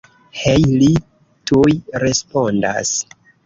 [0.37, 0.87] Hej, li
[1.51, 2.99] tuj respondas.